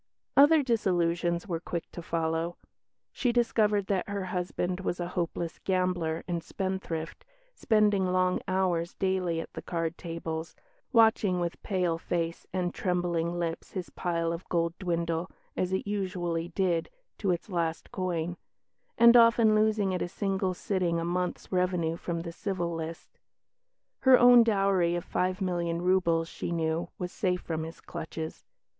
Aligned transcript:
Other 0.35 0.63
disillusions 0.63 1.47
were 1.47 1.59
quick 1.59 1.91
to 1.91 2.01
follow. 2.01 2.57
She 3.11 3.31
discovered 3.31 3.85
that 3.85 4.09
her 4.09 4.25
husband 4.25 4.79
was 4.79 4.99
a 4.99 5.09
hopeless 5.09 5.59
gambler 5.63 6.23
and 6.27 6.43
spendthrift, 6.43 7.23
spending 7.53 8.07
long 8.11 8.41
hours 8.47 8.95
daily 8.95 9.39
at 9.39 9.53
the 9.53 9.61
card 9.61 9.99
tables, 9.99 10.55
watching 10.91 11.39
with 11.39 11.61
pale 11.61 11.99
face 11.99 12.47
and 12.51 12.73
trembling 12.73 13.37
lips 13.37 13.73
his 13.73 13.91
pile 13.91 14.33
of 14.33 14.49
gold 14.49 14.73
dwindle 14.79 15.29
(as 15.55 15.71
it 15.71 15.85
usually 15.85 16.47
did) 16.47 16.89
to 17.19 17.29
its 17.29 17.47
last 17.47 17.91
coin; 17.91 18.37
and 18.97 19.15
often 19.15 19.53
losing 19.53 19.93
at 19.93 20.01
a 20.01 20.07
single 20.07 20.55
sitting 20.55 20.99
a 20.99 21.05
month's 21.05 21.51
revenue 21.51 21.95
from 21.95 22.21
the 22.21 22.31
Civil 22.31 22.73
List. 22.73 23.19
Her 23.99 24.17
own 24.17 24.41
dowry 24.43 24.95
of 24.95 25.05
five 25.05 25.41
million 25.41 25.79
roubles, 25.79 26.27
she 26.27 26.51
knew, 26.51 26.89
was 26.97 27.11
safe 27.11 27.41
from 27.41 27.61
his 27.61 27.79
clutches. 27.81 28.43